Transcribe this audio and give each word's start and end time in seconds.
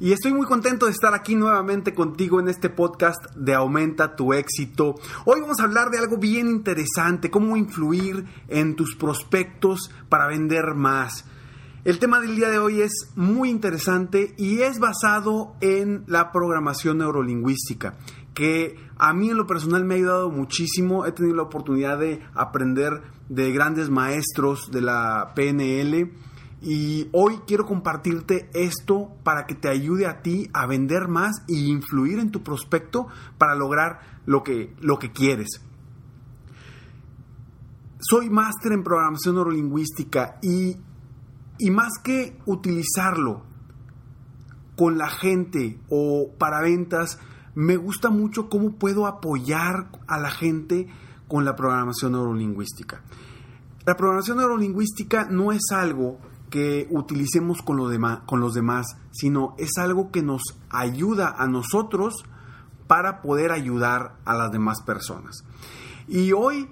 y 0.00 0.12
estoy 0.12 0.32
muy 0.32 0.46
contento 0.46 0.86
de 0.86 0.92
estar 0.92 1.12
aquí 1.12 1.34
nuevamente 1.34 1.94
contigo 1.94 2.40
en 2.40 2.48
este 2.48 2.70
podcast 2.70 3.22
de 3.36 3.54
Aumenta 3.54 4.16
tu 4.16 4.32
éxito. 4.32 4.94
Hoy 5.26 5.42
vamos 5.42 5.60
a 5.60 5.64
hablar 5.64 5.90
de 5.90 5.98
algo 5.98 6.16
bien 6.16 6.48
interesante, 6.48 7.30
cómo 7.30 7.54
influir 7.54 8.24
en 8.48 8.76
tus 8.76 8.96
prospectos 8.96 9.90
para 10.08 10.26
vender 10.26 10.74
más. 10.74 11.26
El 11.84 11.98
tema 11.98 12.18
del 12.18 12.34
día 12.34 12.48
de 12.48 12.58
hoy 12.58 12.80
es 12.80 13.10
muy 13.14 13.50
interesante 13.50 14.34
y 14.38 14.62
es 14.62 14.78
basado 14.78 15.54
en 15.60 16.04
la 16.06 16.32
programación 16.32 16.98
neurolingüística, 16.98 17.98
que 18.32 18.76
a 18.96 19.12
mí 19.12 19.28
en 19.28 19.36
lo 19.36 19.46
personal 19.46 19.84
me 19.84 19.94
ha 19.94 19.98
ayudado 19.98 20.30
muchísimo. 20.30 21.04
He 21.04 21.12
tenido 21.12 21.36
la 21.36 21.42
oportunidad 21.42 21.98
de 21.98 22.22
aprender 22.34 23.02
de 23.28 23.52
grandes 23.52 23.90
maestros 23.90 24.70
de 24.70 24.80
la 24.80 25.32
PNL 25.34 26.10
y 26.62 27.08
hoy 27.12 27.40
quiero 27.46 27.64
compartirte 27.64 28.50
esto 28.52 29.10
para 29.22 29.46
que 29.46 29.54
te 29.54 29.68
ayude 29.68 30.06
a 30.06 30.20
ti 30.22 30.50
a 30.52 30.66
vender 30.66 31.08
más 31.08 31.42
e 31.48 31.54
influir 31.54 32.18
en 32.18 32.30
tu 32.30 32.42
prospecto 32.42 33.06
para 33.38 33.54
lograr 33.54 34.00
lo 34.26 34.42
que, 34.42 34.74
lo 34.80 34.98
que 34.98 35.12
quieres. 35.12 35.62
Soy 37.98 38.28
máster 38.28 38.72
en 38.72 38.82
programación 38.82 39.36
neurolingüística 39.36 40.38
y, 40.42 40.76
y 41.58 41.70
más 41.70 41.92
que 42.02 42.38
utilizarlo 42.46 43.42
con 44.76 44.98
la 44.98 45.08
gente 45.08 45.78
o 45.90 46.30
para 46.38 46.62
ventas, 46.62 47.18
me 47.54 47.76
gusta 47.76 48.10
mucho 48.10 48.48
cómo 48.48 48.76
puedo 48.76 49.06
apoyar 49.06 49.90
a 50.06 50.18
la 50.18 50.30
gente 50.30 50.88
con 51.28 51.44
la 51.44 51.56
programación 51.56 52.12
neurolingüística. 52.12 53.02
La 53.86 53.96
programación 53.96 54.38
neurolingüística 54.38 55.26
no 55.30 55.52
es 55.52 55.62
algo 55.70 56.18
que 56.50 56.88
utilicemos 56.90 57.62
con, 57.62 57.76
lo 57.76 57.88
con 58.26 58.40
los 58.40 58.54
demás, 58.54 58.86
sino 59.12 59.54
es 59.58 59.78
algo 59.78 60.10
que 60.10 60.22
nos 60.22 60.42
ayuda 60.68 61.34
a 61.38 61.46
nosotros 61.46 62.24
para 62.86 63.22
poder 63.22 63.52
ayudar 63.52 64.16
a 64.24 64.34
las 64.34 64.50
demás 64.50 64.82
personas. 64.82 65.44
Y 66.08 66.32
hoy 66.32 66.68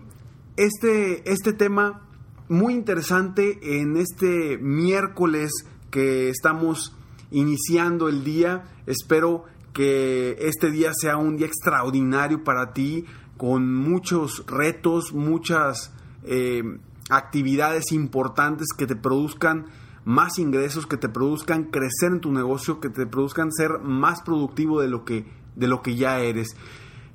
este, 0.56 1.30
este 1.30 1.52
tema 1.52 2.02
muy 2.48 2.74
interesante 2.74 3.80
en 3.80 3.96
este 3.96 4.58
miércoles 4.58 5.52
que 5.90 6.28
estamos 6.28 6.96
iniciando 7.30 8.08
el 8.08 8.24
día, 8.24 8.64
espero 8.86 9.44
que 9.72 10.36
este 10.40 10.72
día 10.72 10.90
sea 10.92 11.18
un 11.18 11.36
día 11.36 11.46
extraordinario 11.46 12.42
para 12.42 12.72
ti, 12.72 13.04
con 13.36 13.72
muchos 13.72 14.44
retos, 14.48 15.12
muchas 15.12 15.92
eh, 16.24 16.64
actividades 17.08 17.92
importantes 17.92 18.68
que 18.76 18.86
te 18.86 18.96
produzcan 18.96 19.66
más 20.04 20.38
ingresos, 20.38 20.86
que 20.86 20.96
te 20.96 21.08
produzcan 21.08 21.64
crecer 21.64 22.12
en 22.12 22.20
tu 22.20 22.32
negocio, 22.32 22.80
que 22.80 22.88
te 22.88 23.06
produzcan 23.06 23.52
ser 23.52 23.80
más 23.80 24.22
productivo 24.22 24.80
de 24.80 24.88
lo 24.88 25.04
que, 25.04 25.26
de 25.54 25.68
lo 25.68 25.82
que 25.82 25.96
ya 25.96 26.20
eres. 26.20 26.56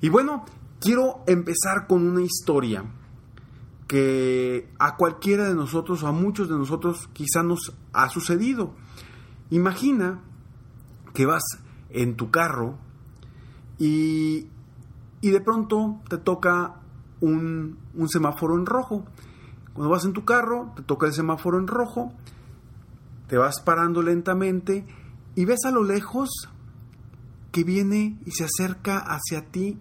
Y 0.00 0.10
bueno, 0.10 0.44
quiero 0.80 1.24
empezar 1.26 1.86
con 1.88 2.06
una 2.06 2.22
historia 2.22 2.84
que 3.88 4.68
a 4.78 4.96
cualquiera 4.96 5.48
de 5.48 5.54
nosotros 5.54 6.02
o 6.02 6.06
a 6.06 6.12
muchos 6.12 6.48
de 6.48 6.56
nosotros 6.56 7.08
quizá 7.12 7.42
nos 7.42 7.74
ha 7.92 8.08
sucedido. 8.08 8.74
Imagina 9.50 10.20
que 11.12 11.26
vas 11.26 11.42
en 11.90 12.16
tu 12.16 12.30
carro 12.30 12.78
y, 13.78 14.46
y 15.20 15.30
de 15.30 15.40
pronto 15.40 16.00
te 16.08 16.18
toca 16.18 16.80
un, 17.20 17.78
un 17.94 18.08
semáforo 18.08 18.54
en 18.54 18.66
rojo 18.66 19.04
cuando 19.74 19.90
vas 19.90 20.04
en 20.04 20.12
tu 20.12 20.24
carro, 20.24 20.72
te 20.76 20.82
toca 20.82 21.06
el 21.06 21.12
semáforo 21.12 21.58
en 21.58 21.66
rojo, 21.66 22.12
te 23.26 23.36
vas 23.36 23.60
parando 23.60 24.02
lentamente 24.02 24.86
y 25.34 25.44
ves 25.44 25.64
a 25.66 25.72
lo 25.72 25.82
lejos 25.82 26.30
que 27.50 27.64
viene 27.64 28.18
y 28.24 28.30
se 28.30 28.44
acerca 28.44 28.98
hacia 28.98 29.50
ti 29.50 29.78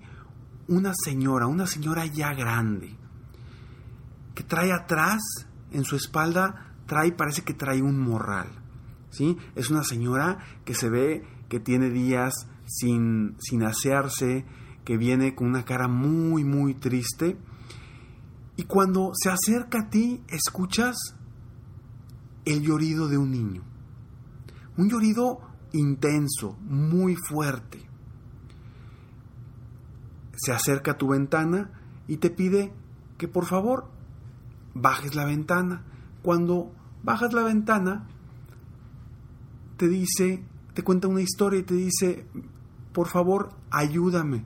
una 0.67 0.93
señora, 0.95 1.45
una 1.45 1.67
señora 1.67 2.07
ya 2.07 2.33
grande, 2.33 2.95
que 4.33 4.43
trae 4.43 4.71
atrás, 4.71 5.21
en 5.71 5.83
su 5.83 5.95
espalda, 5.95 6.73
trae, 6.87 7.11
parece 7.11 7.43
que 7.43 7.53
trae 7.53 7.81
un 7.81 7.99
morral. 7.99 8.47
¿sí? 9.11 9.37
Es 9.55 9.69
una 9.69 9.83
señora 9.83 10.39
que 10.65 10.73
se 10.73 10.89
ve 10.89 11.23
que 11.49 11.59
tiene 11.59 11.91
días 11.91 12.33
sin, 12.65 13.35
sin 13.39 13.63
asearse, 13.63 14.45
que 14.85 14.97
viene 14.97 15.35
con 15.35 15.47
una 15.47 15.65
cara 15.65 15.87
muy, 15.87 16.43
muy 16.43 16.73
triste 16.73 17.37
y 18.55 18.63
cuando 18.63 19.11
se 19.13 19.29
acerca 19.29 19.81
a 19.81 19.89
ti, 19.89 20.21
escuchas 20.27 20.95
el 22.45 22.61
llorido 22.61 23.07
de 23.07 23.17
un 23.17 23.31
niño. 23.31 23.63
Un 24.77 24.89
llorido 24.89 25.39
intenso, 25.71 26.57
muy 26.61 27.15
fuerte. 27.15 27.79
Se 30.35 30.51
acerca 30.51 30.91
a 30.91 30.97
tu 30.97 31.07
ventana 31.07 31.71
y 32.07 32.17
te 32.17 32.29
pide 32.29 32.73
que 33.17 33.27
por 33.27 33.45
favor 33.45 33.89
bajes 34.73 35.15
la 35.15 35.25
ventana. 35.25 35.83
Cuando 36.21 36.71
bajas 37.03 37.33
la 37.33 37.43
ventana, 37.43 38.07
te 39.77 39.87
dice, 39.87 40.43
te 40.73 40.83
cuenta 40.83 41.07
una 41.07 41.21
historia 41.21 41.59
y 41.59 41.63
te 41.63 41.75
dice, 41.75 42.25
por 42.93 43.07
favor, 43.07 43.49
ayúdame, 43.71 44.45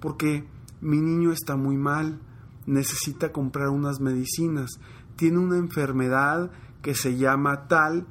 porque 0.00 0.46
mi 0.80 1.00
niño 1.00 1.32
está 1.32 1.56
muy 1.56 1.76
mal, 1.76 2.20
necesita 2.66 3.32
comprar 3.32 3.68
unas 3.68 4.00
medicinas, 4.00 4.78
tiene 5.16 5.38
una 5.38 5.56
enfermedad 5.56 6.50
que 6.82 6.94
se 6.94 7.16
llama 7.16 7.66
tal 7.68 8.06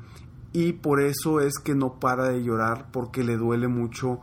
y 0.51 0.73
por 0.73 1.01
eso 1.01 1.41
es 1.41 1.59
que 1.59 1.75
no 1.75 1.99
para 1.99 2.29
de 2.29 2.43
llorar 2.43 2.89
porque 2.91 3.23
le 3.23 3.37
duele 3.37 3.67
mucho, 3.67 4.19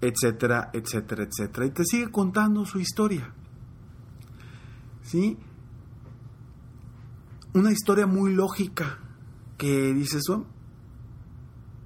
etcétera, 0.00 0.70
etcétera, 0.72 1.24
etcétera. 1.24 1.66
Y 1.66 1.70
te 1.70 1.84
sigue 1.84 2.10
contando 2.10 2.64
su 2.66 2.80
historia. 2.80 3.32
¿Sí? 5.02 5.38
Una 7.54 7.70
historia 7.70 8.06
muy 8.06 8.34
lógica 8.34 8.98
que 9.56 9.94
dice 9.94 10.18
eso 10.18 10.46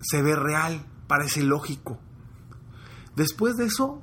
se 0.01 0.23
ve 0.23 0.35
real, 0.35 0.87
parece 1.07 1.43
lógico. 1.43 1.99
Después 3.17 3.57
de 3.57 3.67
eso, 3.67 4.03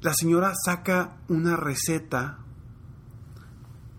la 0.00 0.14
señora 0.14 0.52
saca 0.54 1.18
una 1.28 1.56
receta 1.56 2.38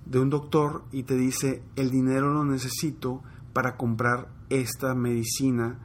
de 0.05 0.19
un 0.19 0.29
doctor 0.29 0.83
y 0.91 1.03
te 1.03 1.15
dice, 1.15 1.63
el 1.75 1.91
dinero 1.91 2.33
lo 2.33 2.43
necesito 2.43 3.21
para 3.53 3.77
comprar 3.77 4.29
esta 4.49 4.95
medicina 4.95 5.79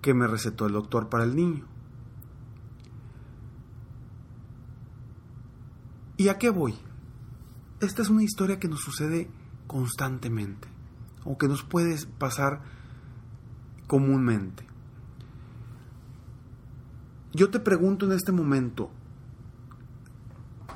que 0.00 0.14
me 0.14 0.26
recetó 0.26 0.66
el 0.66 0.72
doctor 0.72 1.08
para 1.08 1.24
el 1.24 1.36
niño. 1.36 1.66
¿Y 6.16 6.28
a 6.28 6.38
qué 6.38 6.50
voy? 6.50 6.74
Esta 7.80 8.02
es 8.02 8.08
una 8.08 8.22
historia 8.22 8.58
que 8.58 8.68
nos 8.68 8.80
sucede 8.80 9.30
constantemente 9.66 10.68
o 11.24 11.38
que 11.38 11.48
nos 11.48 11.62
puede 11.62 11.96
pasar 12.18 12.62
comúnmente. 13.86 14.69
Yo 17.32 17.50
te 17.50 17.60
pregunto 17.60 18.06
en 18.06 18.12
este 18.12 18.32
momento, 18.32 18.90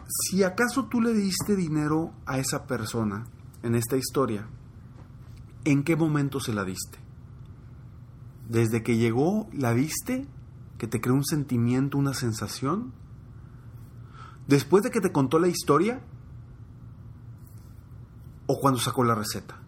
si 0.09 0.45
acaso 0.45 0.87
tú 0.87 1.01
le 1.01 1.13
diste 1.13 1.57
dinero 1.57 2.13
a 2.27 2.39
esa 2.39 2.67
persona 2.67 3.27
en 3.63 3.75
esta 3.75 3.97
historia, 3.97 4.47
¿en 5.65 5.83
qué 5.83 5.97
momento 5.97 6.39
se 6.39 6.55
la 6.55 6.65
diste? 6.65 6.99
¿Desde 8.49 8.83
que 8.83 8.97
llegó 8.97 9.49
la 9.53 9.75
diste? 9.75 10.29
¿Que 10.79 10.87
te 10.87 11.01
creó 11.01 11.15
un 11.15 11.25
sentimiento, 11.25 11.99
una 11.99 12.15
sensación? 12.15 12.93
¿Después 14.47 14.85
de 14.85 14.91
que 14.91 15.01
te 15.01 15.13
contó 15.13 15.39
la 15.39 15.49
historia? 15.49 16.03
¿O 18.47 18.61
cuando 18.61 18.79
sacó 18.79 19.03
la 19.03 19.15
receta? 19.15 19.59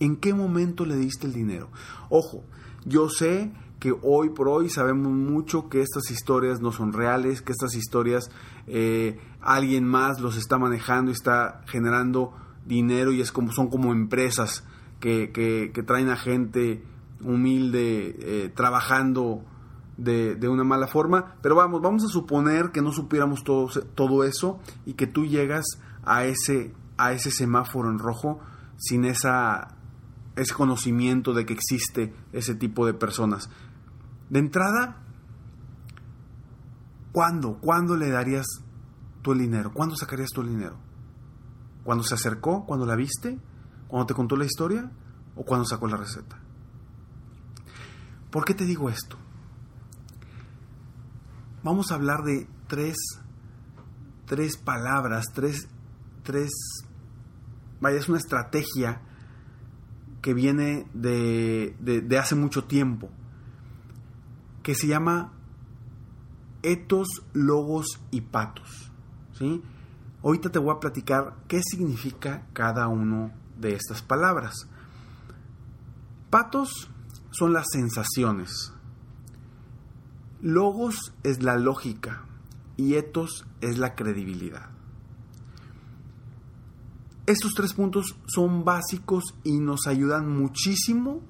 ¿En 0.00 0.16
qué 0.16 0.32
momento 0.32 0.86
le 0.86 0.96
diste 0.96 1.26
el 1.26 1.34
dinero? 1.34 1.70
Ojo, 2.08 2.44
yo 2.86 3.08
sé 3.08 3.52
que 3.78 3.94
hoy 4.02 4.30
por 4.30 4.48
hoy 4.48 4.68
sabemos 4.68 5.12
mucho 5.12 5.68
que 5.68 5.82
estas 5.82 6.10
historias 6.10 6.60
no 6.60 6.72
son 6.72 6.92
reales, 6.92 7.42
que 7.42 7.52
estas 7.52 7.74
historias 7.74 8.30
eh, 8.66 9.20
alguien 9.40 9.84
más 9.84 10.20
los 10.20 10.36
está 10.36 10.58
manejando 10.58 11.10
y 11.10 11.14
está 11.14 11.62
generando 11.66 12.34
dinero 12.66 13.12
y 13.12 13.20
es 13.20 13.32
como 13.32 13.52
son 13.52 13.68
como 13.68 13.92
empresas 13.92 14.64
que, 15.00 15.30
que, 15.32 15.82
traen 15.84 16.08
a 16.08 16.16
gente 16.16 16.82
humilde 17.22 18.16
eh, 18.18 18.52
trabajando 18.54 19.44
de, 19.96 20.34
de, 20.34 20.48
una 20.48 20.64
mala 20.64 20.88
forma. 20.88 21.36
Pero 21.40 21.54
vamos, 21.54 21.80
vamos 21.80 22.04
a 22.04 22.08
suponer 22.08 22.70
que 22.72 22.82
no 22.82 22.92
supiéramos 22.92 23.44
todo, 23.44 23.68
todo 23.94 24.24
eso 24.24 24.58
y 24.86 24.94
que 24.94 25.06
tú 25.06 25.24
llegas 25.24 25.64
a 26.04 26.24
ese, 26.24 26.74
a 26.96 27.12
ese 27.12 27.30
semáforo 27.30 27.90
en 27.90 27.98
rojo 27.98 28.40
sin 28.76 29.04
esa 29.04 29.78
ese 30.38 30.54
conocimiento 30.54 31.34
de 31.34 31.44
que 31.44 31.52
existe 31.52 32.14
ese 32.32 32.54
tipo 32.54 32.86
de 32.86 32.94
personas. 32.94 33.50
De 34.30 34.38
entrada, 34.38 34.96
¿cuándo? 37.12 37.58
¿Cuándo 37.60 37.96
le 37.96 38.10
darías 38.10 38.46
tú 39.22 39.32
el 39.32 39.38
dinero? 39.38 39.72
¿Cuándo 39.72 39.96
sacarías 39.96 40.30
tú 40.30 40.42
el 40.42 40.48
dinero? 40.48 40.76
¿Cuando 41.84 42.04
se 42.04 42.14
acercó? 42.14 42.66
¿Cuando 42.66 42.86
la 42.86 42.96
viste? 42.96 43.38
¿Cuando 43.88 44.06
te 44.06 44.14
contó 44.14 44.36
la 44.36 44.44
historia? 44.44 44.90
¿O 45.34 45.44
cuando 45.44 45.64
sacó 45.64 45.88
la 45.88 45.96
receta? 45.96 46.38
¿Por 48.30 48.44
qué 48.44 48.54
te 48.54 48.64
digo 48.64 48.90
esto? 48.90 49.16
Vamos 51.62 51.90
a 51.90 51.94
hablar 51.94 52.22
de 52.22 52.46
tres, 52.66 52.96
tres 54.26 54.56
palabras, 54.56 55.26
tres, 55.34 55.68
tres, 56.22 56.50
vaya, 57.80 57.98
es 57.98 58.08
una 58.08 58.18
estrategia 58.18 59.00
que 60.22 60.34
viene 60.34 60.86
de, 60.94 61.74
de, 61.80 62.18
hace 62.18 62.34
mucho 62.34 62.64
tiempo, 62.64 63.10
que 64.68 64.74
se 64.74 64.86
llama 64.86 65.32
etos, 66.62 67.08
logos 67.32 67.86
y 68.10 68.20
patos. 68.20 68.92
¿sí? 69.32 69.62
Ahorita 70.22 70.50
te 70.50 70.58
voy 70.58 70.76
a 70.76 70.78
platicar 70.78 71.36
qué 71.48 71.62
significa 71.62 72.46
cada 72.52 72.86
uno 72.86 73.32
de 73.58 73.74
estas 73.74 74.02
palabras. 74.02 74.68
Patos 76.28 76.90
son 77.30 77.54
las 77.54 77.64
sensaciones. 77.72 78.74
Logos 80.42 81.14
es 81.22 81.42
la 81.42 81.56
lógica 81.56 82.26
y 82.76 82.96
etos 82.96 83.46
es 83.62 83.78
la 83.78 83.94
credibilidad. 83.94 84.68
Estos 87.24 87.54
tres 87.54 87.72
puntos 87.72 88.18
son 88.26 88.66
básicos 88.66 89.34
y 89.44 89.60
nos 89.60 89.86
ayudan 89.86 90.28
muchísimo 90.28 91.22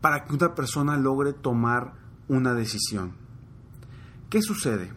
para 0.00 0.26
que 0.26 0.34
una 0.34 0.54
persona 0.54 0.96
logre 0.96 1.32
tomar 1.32 2.03
una 2.28 2.54
decisión. 2.54 3.12
¿Qué 4.30 4.42
sucede? 4.42 4.92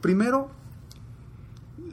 Primero, 0.00 0.50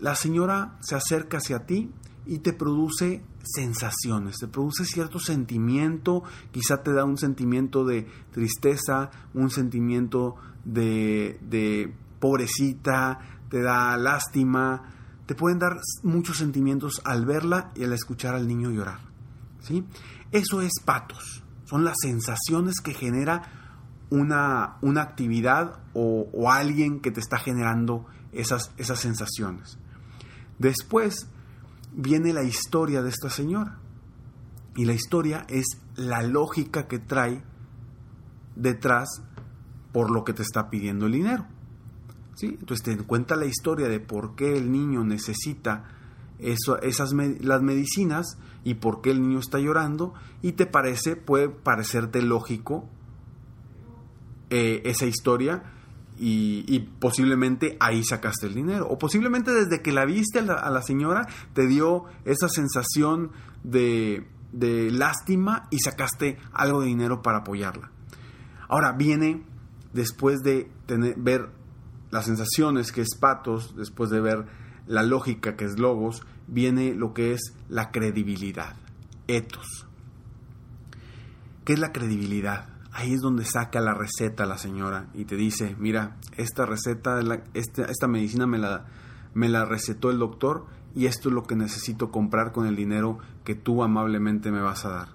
la 0.01 0.15
señora 0.15 0.77
se 0.81 0.95
acerca 0.95 1.37
hacia 1.37 1.65
ti 1.65 1.91
y 2.25 2.39
te 2.39 2.53
produce 2.53 3.23
sensaciones, 3.43 4.37
te 4.37 4.47
produce 4.47 4.85
cierto 4.85 5.19
sentimiento, 5.19 6.23
quizá 6.51 6.83
te 6.83 6.93
da 6.93 7.05
un 7.05 7.17
sentimiento 7.17 7.85
de 7.85 8.07
tristeza, 8.31 9.09
un 9.33 9.49
sentimiento 9.49 10.35
de, 10.63 11.39
de 11.41 11.93
pobrecita, 12.19 13.19
te 13.49 13.61
da 13.61 13.97
lástima, 13.97 14.93
te 15.25 15.35
pueden 15.35 15.59
dar 15.59 15.77
muchos 16.03 16.37
sentimientos 16.37 17.01
al 17.03 17.25
verla 17.25 17.71
y 17.75 17.83
al 17.83 17.93
escuchar 17.93 18.35
al 18.35 18.47
niño 18.47 18.71
llorar. 18.71 18.99
¿sí? 19.61 19.83
Eso 20.31 20.61
es 20.61 20.73
patos, 20.83 21.43
son 21.65 21.83
las 21.83 21.95
sensaciones 22.01 22.81
que 22.81 22.93
genera 22.93 23.58
una, 24.09 24.77
una 24.81 25.01
actividad 25.01 25.79
o, 25.93 26.49
alguien 26.49 26.99
que 26.99 27.11
te 27.11 27.19
está 27.19 27.37
generando 27.37 28.05
esas, 28.31 28.71
esas 28.77 28.99
sensaciones. 28.99 29.77
Después 30.57 31.27
viene 31.93 32.33
la 32.33 32.43
historia 32.43 33.01
de 33.01 33.09
esta 33.09 33.29
señora. 33.29 33.79
Y 34.75 34.85
la 34.85 34.93
historia 34.93 35.45
es 35.49 35.65
la 35.95 36.23
lógica 36.23 36.87
que 36.87 36.99
trae 36.99 37.43
detrás 38.55 39.21
por 39.91 40.11
lo 40.11 40.23
que 40.23 40.33
te 40.33 40.43
está 40.43 40.69
pidiendo 40.69 41.07
el 41.07 41.13
dinero. 41.13 41.45
Entonces 42.41 42.83
te 42.83 42.97
cuenta 43.03 43.35
la 43.35 43.45
historia 43.45 43.89
de 43.89 43.99
por 43.99 44.35
qué 44.35 44.57
el 44.57 44.71
niño 44.71 45.03
necesita 45.03 45.83
eso, 46.37 46.81
esas 46.81 47.11
las 47.13 47.61
medicinas 47.61 48.37
y 48.63 48.75
por 48.75 49.01
qué 49.01 49.11
el 49.11 49.21
niño 49.21 49.39
está 49.39 49.59
llorando 49.59 50.13
y 50.41 50.53
te 50.53 50.65
parece, 50.65 51.17
puede 51.17 51.49
parecerte 51.49 52.21
lógico 52.21 52.87
eh, 54.49 54.81
esa 54.85 55.05
historia 55.05 55.63
y, 56.21 56.79
posiblemente 56.99 57.77
ahí 57.79 58.03
sacaste 58.03 58.47
el 58.47 58.55
dinero. 58.55 58.87
O 58.89 58.97
posiblemente 58.97 59.51
desde 59.51 59.81
que 59.81 59.91
la 59.91 60.05
viste 60.05 60.39
a 60.39 60.69
la, 60.69 60.81
señora 60.81 61.27
te 61.53 61.65
dio 61.65 62.05
esa 62.25 62.49
sensación 62.49 63.31
de, 63.63 64.27
lástima 64.91 65.67
y 65.69 65.79
sacaste 65.79 66.37
algo 66.51 66.81
de 66.81 66.87
dinero 66.87 67.21
para 67.21 67.39
apoyarla. 67.39 67.91
Ahora 68.67 68.91
viene 68.91 69.43
después 69.93 70.41
de 70.41 70.69
ver 71.17 71.49
las 72.11 72.25
sensaciones, 72.25 72.91
que 72.91 73.01
es 73.01 73.15
patos, 73.19 73.75
después 73.75 74.09
de 74.09 74.19
ver 74.19 74.45
la 74.87 75.03
lógica, 75.03 75.55
que 75.55 75.65
es 75.65 75.79
logos, 75.79 76.23
viene 76.47 76.93
lo 76.93 77.13
que 77.13 77.33
es 77.33 77.53
la 77.69 77.91
credibilidad, 77.91 78.75
etos. 79.27 79.87
¿Qué 81.63 81.73
es 81.73 81.79
la 81.79 81.91
credibilidad? 81.91 82.67
Ahí 82.91 83.13
es 83.13 83.21
donde 83.21 83.45
saca 83.45 83.79
la 83.79 83.93
receta 83.93 84.45
la 84.45 84.57
señora 84.57 85.09
y 85.13 85.25
te 85.25 85.35
dice, 85.35 85.75
mira, 85.79 86.17
esta 86.37 86.65
receta, 86.65 87.19
esta, 87.53 87.83
esta 87.83 88.07
medicina 88.07 88.47
me 88.47 88.57
la, 88.57 88.85
me 89.33 89.47
la 89.47 89.65
recetó 89.65 90.09
el 90.09 90.17
doctor 90.17 90.65
y 90.95 91.05
esto 91.05 91.29
es 91.29 91.35
lo 91.35 91.43
que 91.43 91.55
necesito 91.55 92.09
comprar 92.11 92.51
con 92.51 92.65
el 92.65 92.75
dinero 92.75 93.19
que 93.43 93.55
tú 93.55 93.83
amablemente 93.83 94.51
me 94.51 94.61
vas 94.61 94.85
a 94.85 94.89
dar. 94.89 95.07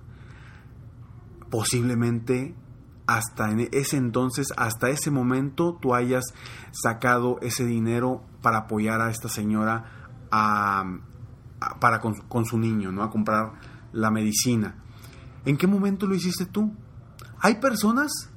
Posiblemente 1.50 2.54
hasta 3.07 3.50
ese 3.73 3.97
entonces, 3.97 4.49
hasta 4.57 4.88
ese 4.88 5.11
momento, 5.11 5.78
tú 5.81 5.95
hayas 5.95 6.25
sacado 6.73 7.38
ese 7.43 7.64
dinero 7.64 8.23
para 8.40 8.59
apoyar 8.61 9.00
a 9.00 9.11
esta 9.11 9.28
señora 9.28 9.85
para 11.81 12.00
con, 12.00 12.45
su 12.45 12.59
niño, 12.59 12.93
¿no? 12.93 13.02
A 13.02 13.11
comprar 13.11 13.52
la 13.93 14.11
medicina. 14.11 14.76
¿En 15.45 15.57
qué 15.57 15.66
momento 15.66 16.07
lo 16.07 16.14
hiciste 16.14 16.47
tú? 16.47 16.73
Hay 17.45 17.57
personas 17.57 18.31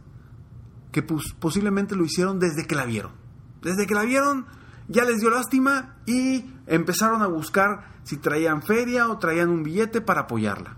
que 0.92 1.02
posiblemente 1.02 1.96
lo 1.96 2.04
hicieron 2.04 2.40
desde 2.40 2.68
que 2.68 2.76
la 2.76 2.84
vieron. 2.84 3.14
Desde 3.62 3.88
que 3.88 3.94
la 3.94 4.04
vieron 4.04 4.46
ya 4.90 5.06
les 5.06 5.20
dio 5.20 5.30
lástima 5.30 5.96
y 6.06 6.44
empezaron 6.66 7.22
a 7.22 7.28
buscar 7.28 7.96
si 8.04 8.18
traían 8.18 8.62
feria 8.62 9.08
o 9.08 9.18
traían 9.18 9.48
un 9.48 9.64
billete 9.64 10.02
para 10.02 10.24
apoyarla. 10.24 10.76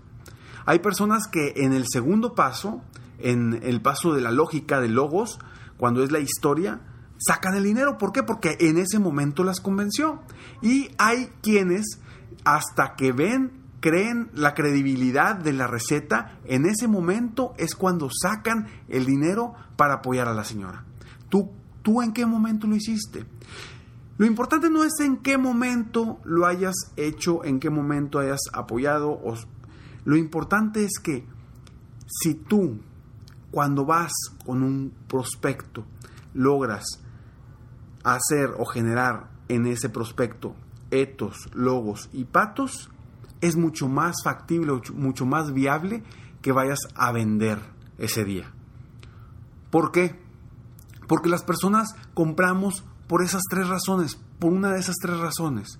Hay 0.64 0.78
personas 0.78 1.26
que 1.26 1.54
en 1.56 1.72
el 1.72 1.86
segundo 1.88 2.36
paso 2.36 2.84
en 3.18 3.60
el 3.64 3.82
paso 3.82 4.14
de 4.14 4.20
la 4.20 4.30
lógica 4.30 4.80
de 4.80 4.88
logos, 4.88 5.40
cuando 5.76 6.04
es 6.04 6.12
la 6.12 6.20
historia, 6.20 6.80
sacan 7.18 7.56
el 7.56 7.64
dinero. 7.64 7.98
¿Por 7.98 8.12
qué? 8.12 8.22
Porque 8.22 8.56
en 8.60 8.78
ese 8.78 9.00
momento 9.00 9.42
las 9.44 9.60
convenció. 9.60 10.22
Y 10.62 10.90
hay 10.98 11.32
quienes, 11.42 12.00
hasta 12.44 12.94
que 12.94 13.10
ven, 13.10 13.59
creen 13.80 14.30
la 14.34 14.54
credibilidad 14.54 15.36
de 15.36 15.52
la 15.52 15.66
receta, 15.66 16.38
en 16.44 16.66
ese 16.66 16.86
momento 16.86 17.54
es 17.58 17.74
cuando 17.74 18.08
sacan 18.10 18.68
el 18.88 19.06
dinero 19.06 19.54
para 19.76 19.94
apoyar 19.94 20.28
a 20.28 20.34
la 20.34 20.44
señora. 20.44 20.84
¿Tú, 21.28 21.50
tú 21.82 22.02
en 22.02 22.12
qué 22.12 22.26
momento 22.26 22.66
lo 22.66 22.76
hiciste? 22.76 23.24
Lo 24.18 24.26
importante 24.26 24.68
no 24.68 24.84
es 24.84 25.00
en 25.00 25.16
qué 25.16 25.38
momento 25.38 26.20
lo 26.24 26.46
hayas 26.46 26.74
hecho, 26.96 27.42
en 27.42 27.58
qué 27.58 27.70
momento 27.70 28.18
hayas 28.18 28.40
apoyado. 28.52 29.18
lo 30.04 30.16
importante 30.16 30.84
es 30.84 30.98
que 31.02 31.24
si 32.06 32.34
tú 32.34 32.80
cuando 33.50 33.84
vas 33.84 34.12
con 34.44 34.62
un 34.62 34.92
prospecto, 35.08 35.84
logras 36.34 36.84
hacer 38.04 38.50
o 38.58 38.64
generar 38.64 39.30
en 39.48 39.66
ese 39.66 39.88
prospecto 39.88 40.54
etos, 40.90 41.48
logos 41.54 42.08
y 42.12 42.24
patos, 42.24 42.90
es 43.40 43.56
mucho 43.56 43.88
más 43.88 44.16
factible, 44.22 44.80
mucho 44.94 45.26
más 45.26 45.52
viable 45.52 46.02
que 46.42 46.52
vayas 46.52 46.80
a 46.94 47.12
vender 47.12 47.58
ese 47.98 48.24
día. 48.24 48.52
¿Por 49.70 49.92
qué? 49.92 50.18
Porque 51.06 51.28
las 51.28 51.42
personas 51.42 51.94
compramos 52.14 52.84
por 53.06 53.22
esas 53.22 53.42
tres 53.50 53.68
razones, 53.68 54.16
por 54.38 54.52
una 54.52 54.72
de 54.72 54.80
esas 54.80 54.96
tres 55.00 55.18
razones. 55.18 55.78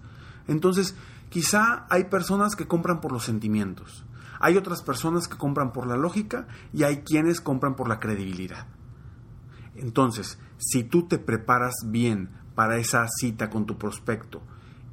Entonces, 0.49 0.95
quizá 1.29 1.87
hay 1.91 2.05
personas 2.05 2.57
que 2.57 2.67
compran 2.67 3.01
por 3.01 3.13
los 3.13 3.25
sentimientos, 3.25 4.05
hay 4.41 4.57
otras 4.57 4.83
personas 4.83 5.29
que 5.29 5.37
compran 5.37 5.73
por 5.73 5.87
la 5.87 5.97
lógica 5.97 6.49
y 6.73 6.83
hay 6.83 7.03
quienes 7.03 7.41
compran 7.41 7.77
por 7.77 7.89
la 7.89 8.01
credibilidad. 8.01 8.67
Entonces, 9.77 10.39
si 10.59 10.85
tú 10.85 11.07
te 11.07 11.19
preparas 11.19 11.75
bien 11.87 12.31
para 12.55 12.79
esa 12.79 13.07
cita 13.09 13.49
con 13.49 13.67
tu 13.67 13.79
prospecto 13.79 14.43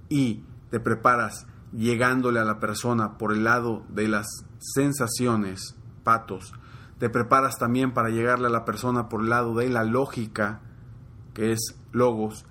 y 0.10 0.44
te 0.70 0.80
preparas 0.80 1.48
llegándole 1.74 2.40
a 2.40 2.46
la 2.46 2.60
persona 2.60 3.18
por 3.18 3.34
el 3.34 3.44
lado 3.44 3.84
de 3.90 4.08
las 4.08 4.28
sensaciones, 4.60 5.76
patos, 6.04 6.54
te 7.00 7.10
preparas 7.10 7.58
también 7.58 7.94
para 7.94 8.10
llegarle 8.10 8.48
a 8.48 8.52
la 8.52 8.66
persona 8.66 9.10
por 9.10 9.22
el 9.22 9.30
lado 9.30 9.56
de 9.56 9.70
la 9.70 9.84
lógica, 9.84 10.62
que 11.34 11.52
es 11.52 11.76
logos, 11.92 12.46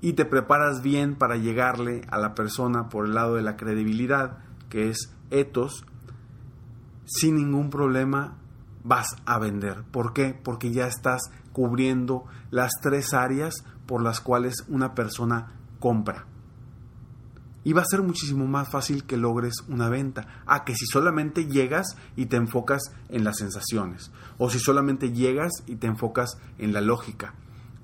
y 0.00 0.12
te 0.12 0.24
preparas 0.24 0.82
bien 0.82 1.16
para 1.16 1.36
llegarle 1.36 2.02
a 2.10 2.18
la 2.18 2.34
persona 2.34 2.88
por 2.88 3.06
el 3.06 3.14
lado 3.14 3.36
de 3.36 3.42
la 3.42 3.56
credibilidad, 3.56 4.38
que 4.68 4.90
es 4.90 5.14
etos, 5.30 5.86
sin 7.06 7.36
ningún 7.36 7.70
problema 7.70 8.36
vas 8.84 9.16
a 9.24 9.38
vender. 9.38 9.84
¿Por 9.90 10.12
qué? 10.12 10.38
Porque 10.44 10.70
ya 10.70 10.86
estás 10.86 11.22
cubriendo 11.52 12.24
las 12.50 12.72
tres 12.82 13.14
áreas 13.14 13.64
por 13.86 14.02
las 14.02 14.20
cuales 14.20 14.64
una 14.68 14.94
persona 14.94 15.54
compra 15.80 16.26
y 17.66 17.72
va 17.72 17.82
a 17.82 17.84
ser 17.84 18.00
muchísimo 18.00 18.46
más 18.46 18.68
fácil 18.68 19.02
que 19.06 19.16
logres 19.16 19.54
una 19.66 19.88
venta 19.88 20.44
a 20.46 20.64
que 20.64 20.76
si 20.76 20.86
solamente 20.86 21.46
llegas 21.46 21.96
y 22.14 22.26
te 22.26 22.36
enfocas 22.36 22.92
en 23.08 23.24
las 23.24 23.38
sensaciones 23.38 24.12
o 24.38 24.48
si 24.50 24.60
solamente 24.60 25.10
llegas 25.10 25.50
y 25.66 25.74
te 25.74 25.88
enfocas 25.88 26.38
en 26.58 26.72
la 26.72 26.80
lógica 26.80 27.34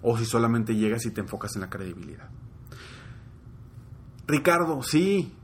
o 0.01 0.17
si 0.17 0.25
solamente 0.25 0.77
llegas 0.77 1.05
y 1.05 1.11
te 1.11 1.23
enfocas 1.23 1.57
en 1.57 1.63
la 1.63 1.69
credibilidad. 1.69 2.29
Ricardo, 4.29 4.85
sí, 4.85 5.35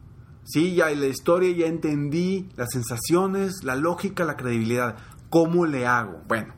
sí, 0.44 0.76
ya 0.76 0.92
en 0.92 1.00
la 1.00 1.08
historia 1.08 1.50
ya 1.50 1.66
entendí 1.66 2.48
las 2.54 2.68
sensaciones, 2.70 3.64
la 3.64 3.74
lógica, 3.74 4.24
la 4.24 4.36
credibilidad. 4.36 4.98
¿Cómo 5.30 5.66
le 5.66 5.84
hago? 5.84 6.22
Bueno, 6.28 6.54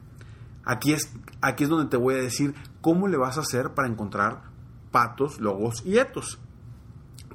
aquí 0.66 0.92
es, 0.92 1.10
aquí 1.40 1.64
es 1.64 1.70
donde 1.70 1.88
te 1.88 1.96
voy 1.96 2.12
a 2.12 2.18
decir 2.18 2.54
cómo 2.82 3.08
le 3.08 3.16
vas 3.16 3.38
a 3.38 3.40
hacer 3.40 3.72
para 3.72 3.88
encontrar 3.88 4.42
patos, 4.90 5.40
logos 5.40 5.82
y 5.86 5.96
etos. 5.96 6.38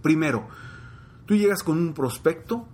Primero, 0.05 0.47
tú 1.25 1.33
llegas 1.33 1.63
con 1.63 1.79
un 1.79 1.95
prospecto 1.95 2.67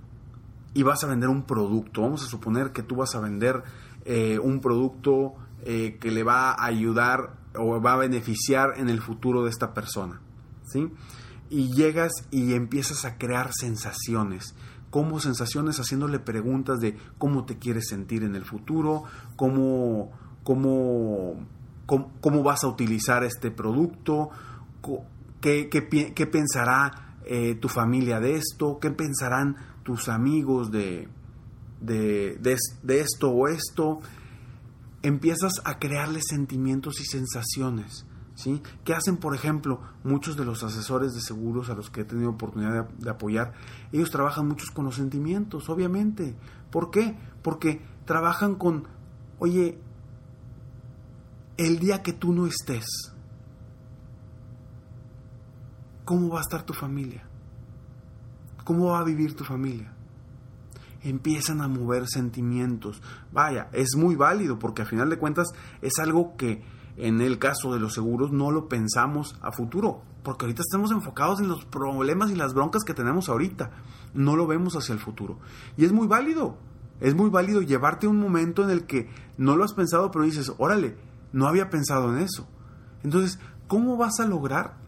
y 0.74 0.84
vas 0.84 1.02
a 1.06 1.08
vender 1.08 1.30
un 1.30 1.44
producto. 1.44 2.02
Vamos 2.02 2.26
a 2.26 2.28
suponer 2.28 2.74
que 2.74 2.84
tú 2.84 2.98
vas 2.98 3.16
a 3.16 3.22
vender 3.22 3.64
eh, 4.04 4.38
un 4.38 4.60
producto 4.60 5.36
eh, 5.64 5.98
que 6.02 6.12
le 6.12 6.24
va 6.24 6.52
a 6.52 6.66
ayudar 6.66 7.38
o 7.56 7.82
va 7.82 7.94
a 7.94 7.96
beneficiar 7.96 8.74
en 8.76 8.90
el 8.90 9.00
futuro 9.00 9.46
de 9.46 9.50
esta 9.50 9.74
persona. 9.74 10.20
¿sí? 10.66 10.92
Y 11.50 11.74
llegas 11.74 12.12
y 12.32 12.54
empiezas 12.54 13.06
a 13.06 13.18
crear 13.18 13.52
sensaciones. 13.54 14.54
¿Cómo 14.90 15.22
sensaciones? 15.22 15.80
Haciéndole 15.80 16.20
preguntas 16.20 16.82
de 16.82 16.98
cómo 17.18 17.46
te 17.46 17.60
quieres 17.60 17.88
sentir 17.88 18.24
en 18.24 18.36
el 18.36 18.44
futuro, 18.44 19.06
cómo, 19.38 20.12
cómo, 20.44 21.48
cómo, 21.86 22.44
vas 22.44 22.66
a 22.66 22.68
utilizar 22.68 23.24
este 23.24 23.52
producto, 23.52 24.32
qué, 25.40 25.70
qué 25.70 26.28
pensará 26.28 27.11
eh, 27.26 27.56
tu 27.56 27.68
familia 27.68 28.20
de 28.20 28.36
esto, 28.36 28.80
qué 28.80 28.92
pensarán 28.92 29.58
tus 29.84 30.10
amigos 30.10 30.72
de, 30.72 31.08
de, 31.80 32.38
de, 32.40 33.00
esto 33.00 33.30
o 33.30 33.48
esto. 33.48 34.00
Empiezas 35.04 35.54
a 35.64 35.80
crearles 35.80 36.26
sentimientos 36.30 37.00
y 37.00 37.06
sensaciones. 37.06 38.06
¿Sí? 38.34 38.62
¿Qué 38.86 38.94
hacen, 38.94 39.18
por 39.18 39.36
ejemplo, 39.36 39.82
muchos 40.04 40.36
de 40.36 40.46
los 40.46 40.64
asesores 40.64 41.14
de 41.14 41.22
seguros 41.22 41.70
a 41.70 41.76
los 41.76 41.92
que 41.92 42.02
he 42.02 42.06
tenido 42.06 42.32
oportunidad 42.32 42.88
de, 42.88 43.04
de, 43.04 43.10
apoyar? 43.10 43.54
Ellos 43.92 44.10
trabajan 44.10 44.48
muchos 44.48 44.72
con 44.72 44.86
los 44.86 44.96
sentimientos, 44.96 45.70
obviamente. 45.70 46.36
¿Por 46.72 46.90
qué? 46.90 47.16
Porque 47.44 47.82
trabajan 48.06 48.56
con, 48.56 48.88
oye, 49.38 49.78
el 51.58 51.78
día 51.78 52.02
que 52.02 52.14
tú 52.14 52.34
no 52.34 52.48
estés, 52.48 53.14
¿cómo 56.06 56.30
va 56.30 56.40
a 56.40 56.42
estar 56.42 56.64
tu 56.64 56.74
familia? 56.74 57.24
¿Cómo 58.64 58.88
va 58.88 59.00
a 59.00 59.04
vivir 59.04 59.36
tu 59.36 59.44
familia? 59.44 59.94
Empiezan 61.04 61.62
a 61.62 61.68
mover 61.68 62.08
sentimientos. 62.08 63.02
Vaya, 63.32 63.70
es 63.74 63.96
muy 63.98 64.16
válido 64.16 64.60
porque 64.60 64.84
a 64.84 64.86
final 64.86 65.10
de 65.10 65.18
cuentas 65.18 65.48
es 65.82 65.98
algo 66.00 66.36
que 66.38 66.64
en 66.98 67.22
el 67.22 67.40
caso 67.40 67.74
de 67.74 67.80
los 67.80 67.94
seguros 67.94 68.32
no 68.32 68.52
lo 68.52 68.68
pensamos 68.68 69.36
a 69.42 69.52
futuro, 69.52 70.02
porque 70.24 70.46
ahorita 70.46 70.62
estamos 70.62 70.92
enfocados 70.92 71.40
en 71.40 71.48
los 71.48 71.66
problemas 71.66 72.30
y 72.30 72.36
las 72.36 72.54
broncas 72.54 72.84
que 72.84 72.94
tenemos 72.94 73.30
ahorita, 73.30 73.72
no 74.14 74.36
lo 74.36 74.46
vemos 74.46 74.76
hacia 74.76 74.94
el 74.94 75.00
futuro. 75.00 75.40
Y 75.78 75.86
es 75.86 75.92
muy 75.92 76.08
válido, 76.08 76.58
es 77.00 77.16
muy 77.16 77.30
válido 77.30 77.62
llevarte 77.62 78.08
un 78.08 78.20
momento 78.20 78.64
en 78.64 78.70
el 78.70 78.86
que 78.86 79.10
no 79.38 79.56
lo 79.56 79.64
has 79.64 79.74
pensado, 79.74 80.12
pero 80.12 80.26
dices, 80.26 80.54
órale, 80.58 80.98
no 81.34 81.48
había 81.48 81.70
pensado 81.70 82.16
en 82.16 82.22
eso. 82.22 82.48
Entonces, 83.04 83.40
¿cómo 83.68 83.98
vas 83.98 84.20
a 84.20 84.28
lograr 84.28 84.81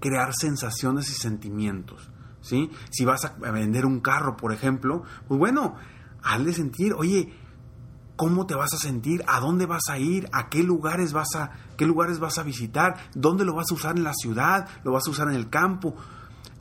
crear 0.00 0.32
sensaciones 0.34 1.10
y 1.10 1.14
sentimientos. 1.14 2.10
¿sí? 2.40 2.70
Si 2.90 3.04
vas 3.04 3.24
a 3.24 3.34
vender 3.50 3.86
un 3.86 4.00
carro, 4.00 4.36
por 4.36 4.52
ejemplo, 4.52 5.04
pues 5.28 5.38
bueno, 5.38 5.76
hazle 6.22 6.52
sentir, 6.52 6.94
oye, 6.94 7.32
¿cómo 8.16 8.46
te 8.46 8.54
vas 8.54 8.74
a 8.74 8.78
sentir? 8.78 9.24
¿A 9.26 9.40
dónde 9.40 9.66
vas 9.66 9.88
a 9.88 9.98
ir? 9.98 10.28
¿A 10.32 10.48
qué 10.48 10.62
lugares 10.62 11.12
vas 11.12 11.34
a, 11.36 11.52
qué 11.76 11.86
lugares 11.86 12.18
vas 12.18 12.38
a 12.38 12.42
visitar? 12.42 12.96
¿Dónde 13.14 13.44
lo 13.44 13.54
vas 13.54 13.70
a 13.70 13.74
usar 13.74 13.96
en 13.96 14.04
la 14.04 14.14
ciudad? 14.14 14.68
¿Lo 14.84 14.92
vas 14.92 15.06
a 15.06 15.10
usar 15.10 15.28
en 15.28 15.34
el 15.34 15.48
campo? 15.48 15.94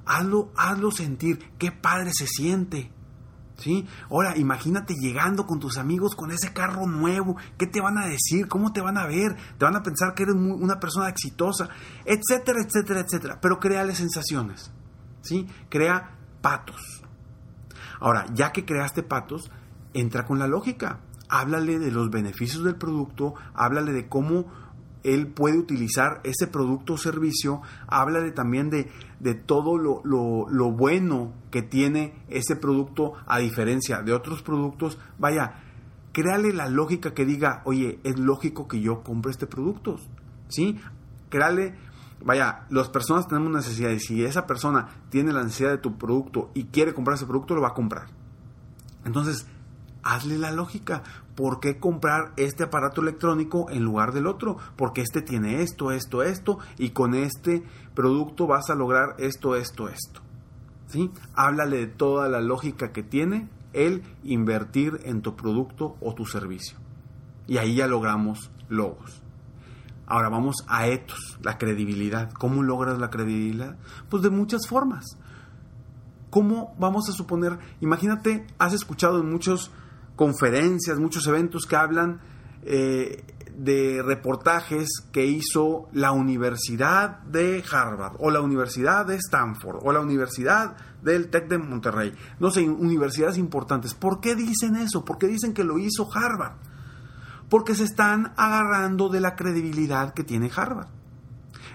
Hazlo, 0.05 0.51
hazlo 0.55 0.91
sentir, 0.91 1.51
qué 1.57 1.71
padre 1.71 2.11
se 2.13 2.27
siente. 2.27 2.91
¿Sí? 3.59 3.85
Ahora, 4.09 4.37
imagínate 4.37 4.93
llegando 4.95 5.45
con 5.45 5.59
tus 5.59 5.77
amigos 5.77 6.15
con 6.15 6.31
ese 6.31 6.53
carro 6.53 6.87
nuevo. 6.87 7.35
¿Qué 7.57 7.67
te 7.67 7.81
van 7.81 7.97
a 7.97 8.07
decir? 8.07 8.47
¿Cómo 8.47 8.71
te 8.71 8.79
van 8.79 8.97
a 8.97 9.05
ver? 9.05 9.35
¿Te 9.57 9.65
van 9.65 9.75
a 9.75 9.83
pensar 9.83 10.13
que 10.13 10.23
eres 10.23 10.35
una 10.35 10.79
persona 10.79 11.09
exitosa? 11.09 11.67
Etcétera, 12.05 12.61
etcétera, 12.61 13.01
etcétera. 13.01 13.39
Pero 13.41 13.59
créale 13.59 13.95
sensaciones. 13.95 14.71
¿Sí? 15.21 15.45
Crea 15.69 16.17
patos. 16.41 17.03
Ahora, 17.99 18.25
ya 18.33 18.53
que 18.53 18.63
creaste 18.63 19.03
patos, 19.03 19.51
entra 19.93 20.25
con 20.25 20.39
la 20.39 20.47
lógica. 20.47 21.01
Háblale 21.27 21.79
de 21.79 21.91
los 21.91 22.09
beneficios 22.09 22.63
del 22.63 22.75
producto, 22.75 23.35
háblale 23.53 23.91
de 23.91 24.07
cómo 24.07 24.45
él 25.03 25.27
puede 25.27 25.57
utilizar 25.57 26.21
ese 26.23 26.47
producto 26.47 26.93
o 26.93 26.97
servicio, 26.97 27.61
háblale 27.87 28.31
también 28.31 28.69
de, 28.69 28.89
de 29.19 29.33
todo 29.33 29.77
lo, 29.77 30.01
lo, 30.03 30.71
bueno 30.71 31.33
que 31.51 31.61
tiene 31.61 32.13
ese 32.27 32.55
producto 32.55 33.13
a 33.25 33.39
diferencia 33.39 34.01
de 34.01 34.13
otros 34.13 34.41
productos. 34.41 34.97
Vaya, 35.17 35.61
créale 36.11 36.53
la 36.53 36.67
lógica 36.67 37.13
que 37.13 37.25
diga, 37.25 37.61
oye, 37.65 37.99
es 38.03 38.19
lógico 38.19 38.67
que 38.67 38.81
yo 38.81 39.03
compre 39.03 39.31
este 39.31 39.47
producto. 39.47 39.99
¿Sí? 40.47 40.79
Créale, 41.29 41.75
vaya, 42.23 42.65
las 42.69 42.89
personas 42.89 43.27
tenemos 43.27 43.51
necesidad 43.51 43.91
y 43.91 43.99
si 43.99 44.23
esa 44.23 44.47
persona 44.47 44.89
tiene 45.09 45.31
la 45.31 45.43
necesidad 45.43 45.71
de 45.71 45.77
tu 45.77 45.97
producto 45.97 46.49
y 46.53 46.65
quiere 46.65 46.93
comprar 46.93 47.15
ese 47.15 47.25
producto, 47.25 47.55
lo 47.55 47.61
va 47.61 47.69
a 47.69 47.73
comprar. 47.73 48.07
Entonces, 49.05 49.47
hazle 50.03 50.37
la 50.37 50.51
lógica. 50.51 51.03
¿Por 51.39 51.61
qué 51.61 51.79
comprar 51.79 52.33
este 52.35 52.65
aparato 52.65 52.99
electrónico 52.99 53.69
en 53.69 53.85
lugar 53.85 54.11
del 54.11 54.27
otro? 54.27 54.57
Porque 54.75 54.99
este 54.99 55.21
tiene 55.21 55.61
esto, 55.61 55.93
esto, 55.93 56.21
esto, 56.21 56.59
y 56.77 56.89
con 56.89 57.15
este 57.15 57.63
producto 57.95 58.45
vas 58.45 58.69
a 58.69 58.75
lograr 58.75 59.15
esto, 59.19 59.55
esto, 59.55 59.87
esto. 59.87 60.19
¿Sí? 60.87 61.09
Háblale 61.35 61.77
de 61.77 61.87
toda 61.87 62.27
la 62.27 62.41
lógica 62.41 62.91
que 62.91 63.03
tiene 63.03 63.47
el 63.71 64.03
invertir 64.25 64.99
en 65.05 65.21
tu 65.21 65.37
producto 65.37 65.95
o 66.01 66.13
tu 66.13 66.25
servicio. 66.25 66.77
Y 67.47 67.55
ahí 67.55 67.75
ya 67.75 67.87
logramos 67.87 68.51
logos. 68.67 69.21
Ahora 70.07 70.27
vamos 70.27 70.57
a 70.67 70.87
etos, 70.87 71.39
la 71.41 71.57
credibilidad. 71.57 72.33
¿Cómo 72.33 72.63
logras 72.63 72.99
la 72.99 73.09
credibilidad? 73.09 73.77
Pues 74.09 74.23
de 74.23 74.29
muchas 74.29 74.67
formas. 74.67 75.05
¿Cómo 76.31 76.75
vamos 76.77 77.07
a 77.07 77.13
suponer? 77.13 77.59
Imagínate, 77.79 78.45
has 78.57 78.73
escuchado 78.73 79.21
en 79.21 79.29
muchos 79.31 79.71
conferencias, 80.19 80.99
muchos 80.99 81.25
eventos 81.27 81.65
que 81.65 81.77
hablan 81.77 82.19
eh, 82.63 83.23
de 83.55 84.03
reportajes 84.03 84.89
que 85.13 85.25
hizo 85.25 85.87
la 85.93 86.11
Universidad 86.11 87.21
de 87.21 87.63
Harvard 87.71 88.17
o 88.19 88.29
la 88.29 88.41
Universidad 88.41 89.05
de 89.05 89.15
Stanford 89.15 89.79
o 89.81 89.93
la 89.93 90.01
Universidad 90.01 90.75
del 91.01 91.29
TEC 91.29 91.47
de 91.47 91.57
Monterrey. 91.57 92.13
No 92.37 92.51
sé, 92.51 92.67
universidades 92.67 93.37
importantes. 93.37 93.93
¿Por 93.93 94.19
qué 94.19 94.35
dicen 94.35 94.75
eso? 94.75 95.05
¿Por 95.05 95.19
qué 95.19 95.27
dicen 95.27 95.53
que 95.53 95.63
lo 95.63 95.79
hizo 95.79 96.09
Harvard? 96.13 96.57
Porque 97.49 97.73
se 97.73 97.85
están 97.85 98.33
agarrando 98.35 99.07
de 99.07 99.21
la 99.21 99.37
credibilidad 99.37 100.13
que 100.13 100.25
tiene 100.25 100.51
Harvard. 100.53 100.89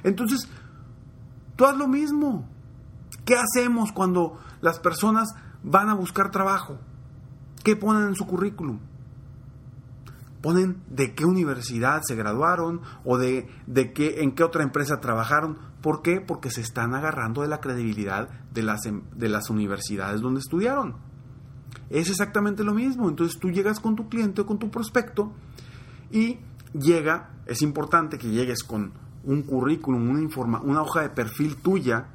Entonces, 0.03 0.51
tú 1.57 1.65
haz 1.65 1.79
lo 1.79 1.89
mismo. 1.89 2.47
¿Qué 3.25 3.37
hacemos 3.37 3.91
cuando 3.93 4.39
las 4.61 4.81
personas 4.81 5.31
van 5.63 5.89
a 5.89 5.95
buscar 5.95 6.31
trabajo? 6.31 6.79
¿Qué 7.65 7.77
ponen 7.77 8.09
en 8.09 8.15
su 8.15 8.27
currículum? 8.27 8.79
Ponen 10.43 10.83
de 10.89 11.15
qué 11.15 11.25
universidad 11.25 12.03
se 12.07 12.15
graduaron 12.15 12.83
o 13.05 13.17
de, 13.17 13.49
de 13.67 13.95
qué, 13.95 14.23
en 14.23 14.33
qué 14.33 14.45
otra 14.45 14.63
empresa 14.63 15.01
trabajaron. 15.01 15.57
¿Por 15.81 16.03
qué? 16.03 16.21
Porque 16.21 16.51
se 16.51 16.61
están 16.61 16.95
agarrando 16.95 17.41
de 17.41 17.49
la 17.49 17.61
credibilidad 17.61 18.29
de 18.53 18.63
las, 18.63 18.85
em, 18.85 19.03
de 19.17 19.31
las 19.31 19.49
universidades 19.49 20.21
donde 20.21 20.41
estudiaron. 20.41 20.97
Es 21.89 22.11
exactamente 22.11 22.63
lo 22.63 22.75
mismo. 22.75 23.09
Entonces 23.09 23.41
tú 23.41 23.51
llegas 23.51 23.81
con 23.81 23.97
tu 23.97 24.11
cliente 24.11 24.43
o 24.43 24.47
con 24.47 24.59
tu 24.59 24.71
prospecto 24.71 25.33
y 26.11 26.39
llega, 26.75 27.31
es 27.47 27.63
importante 27.63 28.19
que 28.19 28.29
llegues 28.29 28.63
con 28.63 28.93
un 29.25 29.43
currículum, 29.43 30.11
una, 30.11 30.21
informa, 30.21 30.61
una 30.61 30.83
hoja 30.83 31.01
de 31.01 31.09
perfil 31.09 31.57
tuya, 31.57 32.09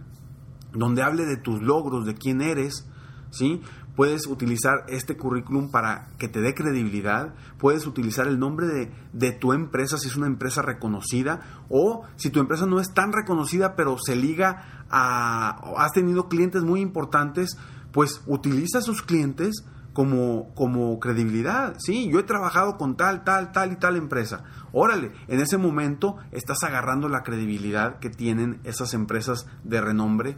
donde 0.73 1.01
hable 1.01 1.25
de 1.25 1.37
tus 1.37 1.59
logros, 1.61 2.05
de 2.05 2.13
quién 2.13 2.41
eres, 2.41 2.87
¿sí? 3.31 3.61
Puedes 3.99 4.27
utilizar 4.27 4.85
este 4.87 5.17
currículum 5.17 5.71
para 5.71 6.07
que 6.17 6.29
te 6.29 6.39
dé 6.39 6.55
credibilidad, 6.55 7.33
puedes 7.57 7.85
utilizar 7.85 8.27
el 8.27 8.39
nombre 8.39 8.65
de, 8.65 8.89
de, 9.11 9.33
tu 9.33 9.51
empresa 9.51 9.97
si 9.97 10.07
es 10.07 10.15
una 10.15 10.27
empresa 10.27 10.61
reconocida 10.61 11.65
o 11.67 12.05
si 12.15 12.29
tu 12.29 12.39
empresa 12.39 12.65
no 12.65 12.79
es 12.79 12.93
tan 12.93 13.11
reconocida 13.11 13.75
pero 13.75 13.97
se 13.99 14.15
liga 14.15 14.85
a, 14.89 15.49
has 15.75 15.91
tenido 15.91 16.29
clientes 16.29 16.63
muy 16.63 16.79
importantes, 16.79 17.57
pues 17.91 18.21
utiliza 18.25 18.77
a 18.77 18.83
sus 18.83 19.01
clientes 19.01 19.65
como, 19.91 20.55
como 20.55 20.97
credibilidad. 21.01 21.75
Sí, 21.79 22.09
yo 22.09 22.19
he 22.19 22.23
trabajado 22.23 22.77
con 22.77 22.95
tal, 22.95 23.25
tal, 23.25 23.51
tal 23.51 23.73
y 23.73 23.75
tal 23.75 23.97
empresa. 23.97 24.45
Órale, 24.71 25.11
en 25.27 25.41
ese 25.41 25.57
momento 25.57 26.15
estás 26.31 26.63
agarrando 26.63 27.09
la 27.09 27.23
credibilidad 27.23 27.99
que 27.99 28.09
tienen 28.09 28.61
esas 28.63 28.93
empresas 28.93 29.45
de 29.65 29.81
renombre 29.81 30.37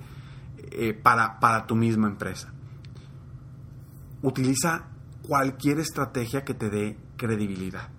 eh, 0.71 0.95
para, 0.95 1.39
para 1.39 1.67
tu 1.67 1.75
misma 1.75 2.07
empresa. 2.07 2.51
Utiliza 4.21 4.87
cualquier 5.27 5.79
estrategia 5.79 6.43
que 6.43 6.53
te 6.53 6.69
dé 6.69 6.97
credibilidad. 7.17 7.89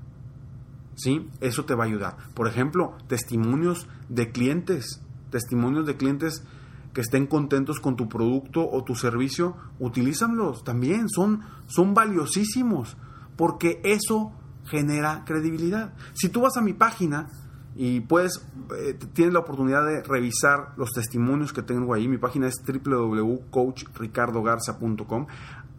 ¿Sí? 0.95 1.29
Eso 1.41 1.65
te 1.65 1.75
va 1.75 1.85
a 1.85 1.87
ayudar. 1.87 2.17
Por 2.35 2.49
ejemplo, 2.49 2.97
testimonios 3.09 3.89
de 4.09 4.31
clientes. 4.31 5.01
Testimonios 5.31 5.87
de 5.87 5.97
clientes 5.97 6.45
que 6.93 7.01
estén 7.01 7.27
contentos 7.27 7.81
con 7.81 7.97
tu 7.97 8.09
producto 8.09 8.69
o 8.71 8.85
tu 8.85 8.95
servicio, 8.95 9.57
utilízanlos 9.79 10.63
también. 10.65 11.09
Son, 11.09 11.41
son 11.67 11.95
valiosísimos. 11.95 12.97
Porque 13.37 13.81
eso 13.85 14.33
genera 14.67 15.25
credibilidad. 15.25 15.95
Si 16.15 16.29
tú 16.29 16.43
vas 16.43 16.57
a 16.57 16.61
mi 16.61 16.75
página 16.75 17.29
y 17.75 18.01
puedes, 18.01 18.47
eh, 18.79 18.99
tienes 19.15 19.33
la 19.33 19.41
oportunidad 19.41 19.87
de 19.87 20.03
revisar 20.03 20.75
los 20.77 20.91
testimonios 20.91 21.53
que 21.53 21.63
tengo 21.63 21.95
ahí, 21.95 22.07
mi 22.09 22.19
página 22.19 22.49
es 22.49 22.57
www.coachricardogarza.com. 22.67 25.27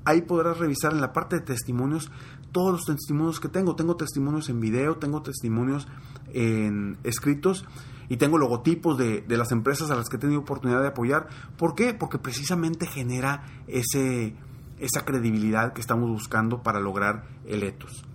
Ahí 0.05 0.22
podrás 0.22 0.57
revisar 0.57 0.91
en 0.91 1.01
la 1.01 1.13
parte 1.13 1.38
de 1.38 1.41
testimonios 1.41 2.12
todos 2.51 2.72
los 2.72 2.86
testimonios 2.86 3.39
que 3.39 3.48
tengo. 3.48 3.75
Tengo 3.75 3.95
testimonios 3.95 4.50
en 4.50 4.60
video, 4.60 4.98
tengo 4.98 5.22
testimonios 5.22 5.88
en 6.33 6.98
escritos 7.03 7.65
y 8.10 8.17
tengo 8.17 8.38
logotipos 8.38 8.98
de, 8.98 9.24
las 9.27 9.51
empresas 9.51 9.91
a 9.91 9.95
las 9.95 10.10
que 10.10 10.17
he 10.17 10.19
tenido 10.19 10.41
oportunidad 10.41 10.81
de 10.81 10.89
apoyar. 10.89 11.27
¿Por 11.57 11.74
qué? 11.75 11.93
Porque 11.93 12.17
precisamente 12.17 12.86
genera 12.86 13.43
ese, 13.67 14.36
esa 14.79 15.05
credibilidad 15.05 15.74
que 15.74 15.81
estamos 15.81 16.10
buscando 16.10 16.63
para 16.63 16.79
lograr 16.79 17.25
el 17.45 17.63
etos. 17.63 18.05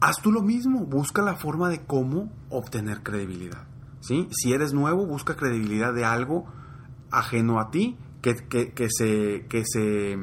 Haz 0.00 0.20
tú 0.22 0.32
lo 0.32 0.42
mismo, 0.42 0.80
busca 0.86 1.22
la 1.22 1.36
forma 1.36 1.68
de 1.68 1.82
cómo 1.82 2.32
obtener 2.48 3.02
credibilidad. 3.02 3.66
¿sí? 4.00 4.28
Si 4.30 4.52
eres 4.52 4.72
nuevo, 4.72 5.06
busca 5.06 5.36
credibilidad 5.36 5.92
de 5.94 6.04
algo 6.04 6.46
ajeno 7.10 7.60
a 7.60 7.70
ti 7.70 7.96
que, 8.20 8.34
se, 8.34 8.72
que, 8.72 8.88
se, 9.64 10.20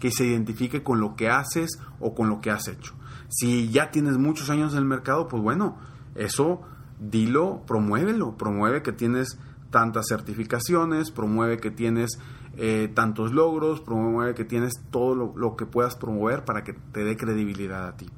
que 0.00 0.10
se 0.10 0.24
identifique 0.24 0.82
con 0.82 1.00
lo 1.00 1.16
que 1.16 1.28
haces 1.28 1.78
o 2.00 2.14
con 2.14 2.28
lo 2.28 2.40
que 2.40 2.50
has 2.50 2.68
hecho. 2.68 2.94
Si 3.28 3.70
ya 3.70 3.90
tienes 3.90 4.18
muchos 4.18 4.50
años 4.50 4.72
en 4.72 4.78
el 4.78 4.84
mercado, 4.84 5.28
pues 5.28 5.42
bueno, 5.42 5.76
eso 6.14 6.62
dilo, 7.00 7.62
promuévelo, 7.66 8.36
promueve 8.36 8.82
que 8.82 8.92
tienes 8.92 9.38
tantas 9.70 10.06
certificaciones, 10.08 11.10
promueve 11.10 11.58
que 11.58 11.70
tienes 11.70 12.18
eh, 12.56 12.90
tantos 12.94 13.32
logros, 13.32 13.80
promueve 13.80 14.34
que 14.34 14.44
tienes 14.44 14.74
todo 14.90 15.14
lo, 15.14 15.32
lo, 15.36 15.56
que 15.56 15.66
puedas 15.66 15.96
promover 15.96 16.44
para 16.44 16.64
que 16.64 16.72
te 16.72 17.04
dé 17.04 17.16
credibilidad 17.16 17.88
a 17.88 17.96
ti. 17.96 18.08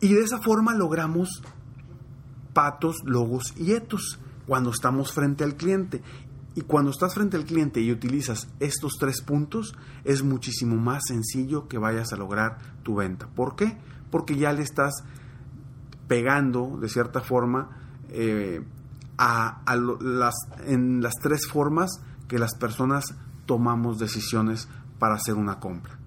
Y 0.00 0.12
de 0.12 0.20
esa 0.22 0.38
forma 0.40 0.74
logramos 0.74 1.42
patos, 2.52 2.96
logos 3.04 3.54
y 3.56 3.72
etos 3.72 4.18
cuando 4.46 4.70
estamos 4.70 5.12
frente 5.12 5.44
al 5.44 5.56
cliente. 5.56 6.02
Y 6.56 6.62
cuando 6.62 6.90
estás 6.90 7.14
frente 7.14 7.36
al 7.36 7.44
cliente 7.44 7.82
y 7.82 7.92
utilizas 7.92 8.48
estos 8.60 8.94
tres 8.98 9.20
puntos, 9.20 9.76
es 10.04 10.24
muchísimo 10.24 10.76
más 10.76 11.02
sencillo 11.06 11.68
que 11.68 11.76
vayas 11.76 12.12
a 12.12 12.16
lograr 12.16 12.58
tu 12.82 12.96
venta. 12.96 13.28
¿Por 13.28 13.56
qué? 13.56 13.76
Porque 14.10 14.36
ya 14.36 14.52
le 14.54 14.62
estás 14.62 15.04
pegando, 16.08 16.78
de 16.80 16.88
cierta 16.88 17.20
forma, 17.20 17.76
eh, 18.08 18.64
a, 19.18 19.62
las, 20.00 20.34
en 20.64 21.02
las 21.02 21.14
tres 21.20 21.46
formas 21.46 22.00
que 22.26 22.38
las 22.38 22.56
personas 22.56 23.14
tomamos 23.44 23.98
decisiones 23.98 24.66
para 24.98 25.16
hacer 25.16 25.34
una 25.34 25.60
compra. 25.60 25.98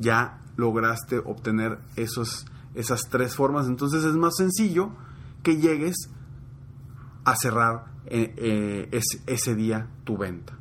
Ya 0.00 0.40
lograste 0.56 1.18
obtener 1.18 1.78
esos 1.94 2.44
esas 2.74 3.00
tres 3.10 3.34
formas, 3.34 3.66
entonces 3.66 4.04
es 4.04 4.14
más 4.14 4.36
sencillo 4.36 4.90
que 5.42 5.56
llegues 5.56 5.96
a 7.24 7.34
cerrar 7.34 7.86
eh, 8.10 8.34
eh, 8.36 8.88
ese, 8.92 9.22
ese 9.26 9.54
día 9.54 9.88
tu 10.04 10.16
venta. 10.16 10.58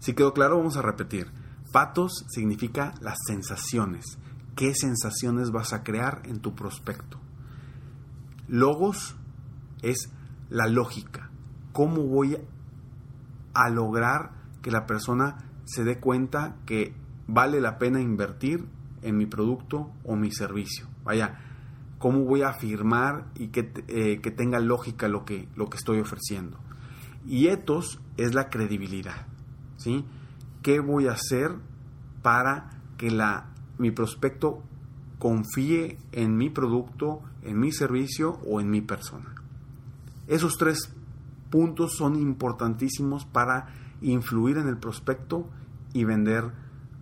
Si 0.00 0.14
quedó 0.14 0.32
claro, 0.32 0.58
vamos 0.58 0.76
a 0.76 0.82
repetir. 0.82 1.30
Patos 1.72 2.24
significa 2.28 2.94
las 3.00 3.18
sensaciones. 3.26 4.18
¿Qué 4.56 4.74
sensaciones 4.74 5.50
vas 5.50 5.72
a 5.72 5.82
crear 5.82 6.22
en 6.24 6.40
tu 6.40 6.54
prospecto? 6.54 7.20
Logos 8.48 9.16
es 9.82 10.10
la 10.48 10.66
lógica. 10.66 11.30
¿Cómo 11.72 12.02
voy 12.04 12.38
a 13.54 13.68
lograr 13.70 14.32
que 14.62 14.70
la 14.70 14.86
persona 14.86 15.36
se 15.64 15.84
dé 15.84 15.98
cuenta 15.98 16.56
que 16.64 16.94
vale 17.26 17.60
la 17.60 17.78
pena 17.78 18.00
invertir 18.00 18.66
en 19.02 19.16
mi 19.16 19.26
producto 19.26 19.92
o 20.04 20.16
mi 20.16 20.30
servicio. 20.30 20.88
Vaya, 21.04 21.38
¿cómo 21.98 22.24
voy 22.24 22.42
a 22.42 22.50
afirmar 22.50 23.26
y 23.34 23.48
que, 23.48 23.72
eh, 23.88 24.20
que 24.20 24.30
tenga 24.30 24.60
lógica 24.60 25.08
lo 25.08 25.24
que, 25.24 25.48
lo 25.56 25.68
que 25.68 25.76
estoy 25.76 26.00
ofreciendo? 26.00 26.58
Y 27.26 27.48
etos 27.48 28.00
es 28.16 28.34
la 28.34 28.48
credibilidad. 28.48 29.26
¿sí? 29.76 30.04
¿Qué 30.62 30.80
voy 30.80 31.06
a 31.08 31.12
hacer 31.12 31.52
para 32.22 32.70
que 32.96 33.10
la, 33.10 33.50
mi 33.78 33.90
prospecto 33.90 34.62
confíe 35.18 35.98
en 36.12 36.36
mi 36.36 36.50
producto, 36.50 37.20
en 37.42 37.58
mi 37.58 37.72
servicio 37.72 38.38
o 38.46 38.60
en 38.60 38.70
mi 38.70 38.80
persona? 38.80 39.34
Esos 40.26 40.56
tres 40.58 40.92
puntos 41.50 41.96
son 41.96 42.16
importantísimos 42.16 43.24
para 43.24 43.68
influir 44.02 44.58
en 44.58 44.68
el 44.68 44.76
prospecto 44.76 45.48
y 45.92 46.04
vender 46.04 46.52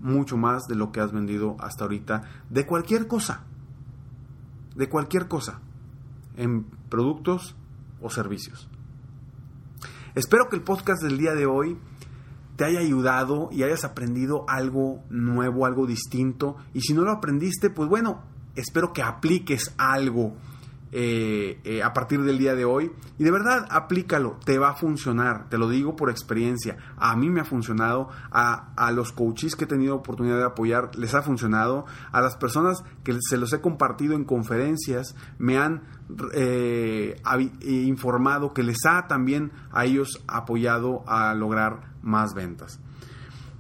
mucho 0.00 0.36
más 0.36 0.66
de 0.68 0.76
lo 0.76 0.92
que 0.92 1.00
has 1.00 1.12
vendido 1.12 1.56
hasta 1.58 1.84
ahorita 1.84 2.22
de 2.50 2.66
cualquier 2.66 3.06
cosa. 3.08 3.44
De 4.76 4.88
cualquier 4.88 5.28
cosa. 5.28 5.60
En 6.36 6.64
productos 6.88 7.56
o 8.00 8.10
servicios. 8.10 8.68
Espero 10.14 10.48
que 10.48 10.56
el 10.56 10.62
podcast 10.62 11.02
del 11.02 11.18
día 11.18 11.34
de 11.34 11.46
hoy 11.46 11.78
te 12.56 12.64
haya 12.64 12.80
ayudado 12.80 13.50
y 13.52 13.62
hayas 13.62 13.84
aprendido 13.84 14.44
algo 14.48 15.02
nuevo, 15.10 15.66
algo 15.66 15.86
distinto. 15.86 16.56
Y 16.72 16.80
si 16.80 16.94
no 16.94 17.02
lo 17.02 17.12
aprendiste, 17.12 17.70
pues 17.70 17.88
bueno, 17.88 18.22
espero 18.54 18.92
que 18.92 19.02
apliques 19.02 19.74
algo 19.76 20.34
eh, 20.92 21.60
eh, 21.64 21.82
a 21.82 21.92
partir 21.92 22.22
del 22.22 22.38
día 22.38 22.54
de 22.54 22.64
hoy. 22.64 22.92
Y 23.18 23.24
de 23.24 23.30
verdad, 23.30 23.66
aplícalo, 23.70 24.38
te 24.44 24.58
va 24.58 24.70
a 24.70 24.74
funcionar, 24.74 25.48
te 25.48 25.58
lo 25.58 25.68
digo 25.68 25.96
por 25.96 26.10
experiencia. 26.10 26.76
A 26.96 27.16
mí 27.16 27.28
me 27.28 27.40
ha 27.40 27.44
funcionado, 27.44 28.08
a, 28.30 28.72
a, 28.76 28.92
los 28.92 29.12
coaches 29.12 29.56
que 29.56 29.64
he 29.64 29.68
tenido 29.68 29.96
oportunidad 29.96 30.38
de 30.38 30.44
apoyar 30.44 30.94
les 30.96 31.14
ha 31.14 31.22
funcionado, 31.22 31.86
a 32.12 32.20
las 32.20 32.36
personas 32.36 32.84
que 33.02 33.16
se 33.20 33.36
los 33.36 33.52
he 33.52 33.60
compartido 33.60 34.14
en 34.14 34.24
conferencias 34.24 35.14
me 35.38 35.58
han 35.58 35.82
eh, 36.34 37.20
informado 37.62 38.54
que 38.54 38.62
les 38.62 38.84
ha 38.86 39.08
también 39.08 39.50
a 39.72 39.84
ellos 39.84 40.22
apoyado 40.28 41.02
a 41.08 41.34
lograr 41.34 41.94
más 42.02 42.34
ventas. 42.34 42.80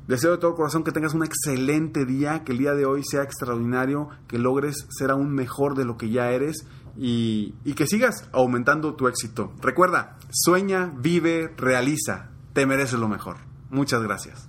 Deseo 0.06 0.30
de 0.30 0.38
todo 0.38 0.54
corazón 0.54 0.84
que 0.84 0.92
tengas 0.92 1.14
un 1.14 1.24
excelente 1.24 2.04
día, 2.04 2.44
que 2.44 2.52
el 2.52 2.58
día 2.58 2.74
de 2.74 2.86
hoy 2.86 3.02
sea 3.02 3.24
extraordinario, 3.24 4.08
que 4.28 4.38
logres 4.38 4.86
ser 4.88 5.10
aún 5.10 5.34
mejor 5.34 5.74
de 5.74 5.84
lo 5.84 5.96
que 5.96 6.10
ya 6.10 6.30
eres 6.30 6.64
y, 6.98 7.52
que 7.74 7.86
sigas 7.86 8.28
aumentando 8.32 8.94
tu 8.94 9.08
éxito. 9.08 9.52
Recuerda, 9.60 10.18
sueña, 10.30 10.92
vive, 10.96 11.52
realiza. 11.56 12.30
Te 12.52 12.66
mereces 12.66 12.98
lo 12.98 13.08
mejor. 13.08 13.36
Muchas 13.70 14.02
gracias. 14.02 14.48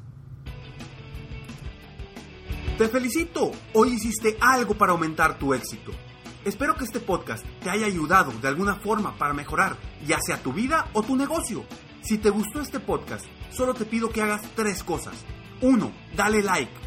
Te 2.78 2.88
felicito. 2.88 3.52
Hoy 3.74 3.94
hiciste 3.94 4.38
algo 4.40 4.76
para 4.76 4.92
aumentar 4.94 5.38
tu 5.38 5.54
éxito. 5.54 5.92
Espero 6.46 6.76
que 6.76 6.86
este 6.86 7.00
podcast 7.00 7.46
te 7.62 7.70
haya 7.70 7.88
ayudado 7.88 8.32
de 8.42 8.48
alguna 8.48 8.76
forma 8.76 9.18
para 9.18 9.34
mejorar 9.34 9.76
ya 10.06 10.20
sea 10.22 10.42
tu 10.42 10.54
vida 10.54 10.88
o 10.94 11.04
tu 11.04 11.16
negocio. 11.16 11.66
Si 12.02 12.18
te 12.18 12.30
gustó 12.30 12.62
este 12.62 12.80
podcast, 12.80 13.26
solo 13.52 13.74
te 13.74 13.84
pido 13.84 14.10
que 14.10 14.22
hagas 14.22 14.42
tres 14.56 14.84
cosas. 14.84 15.26
1. 15.62 15.92
Dale 16.16 16.42
like. 16.44 16.87